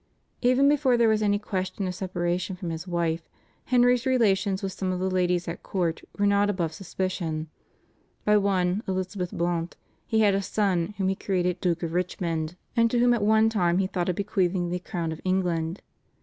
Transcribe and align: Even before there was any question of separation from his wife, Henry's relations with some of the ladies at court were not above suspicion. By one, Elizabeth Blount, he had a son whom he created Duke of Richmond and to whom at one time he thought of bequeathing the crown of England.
Even 0.41 0.67
before 0.67 0.97
there 0.97 1.07
was 1.07 1.21
any 1.21 1.37
question 1.37 1.87
of 1.87 1.93
separation 1.93 2.55
from 2.55 2.71
his 2.71 2.87
wife, 2.87 3.29
Henry's 3.65 4.07
relations 4.07 4.63
with 4.63 4.71
some 4.71 4.91
of 4.91 4.99
the 4.99 5.11
ladies 5.11 5.47
at 5.47 5.61
court 5.61 6.01
were 6.17 6.25
not 6.25 6.49
above 6.49 6.73
suspicion. 6.73 7.49
By 8.25 8.37
one, 8.37 8.81
Elizabeth 8.87 9.31
Blount, 9.31 9.77
he 10.07 10.21
had 10.21 10.33
a 10.33 10.41
son 10.41 10.95
whom 10.97 11.07
he 11.09 11.13
created 11.15 11.61
Duke 11.61 11.83
of 11.83 11.93
Richmond 11.93 12.55
and 12.75 12.89
to 12.89 12.97
whom 12.97 13.13
at 13.13 13.21
one 13.21 13.47
time 13.47 13.77
he 13.77 13.85
thought 13.85 14.09
of 14.09 14.15
bequeathing 14.15 14.71
the 14.71 14.79
crown 14.79 15.11
of 15.11 15.21
England. 15.23 15.83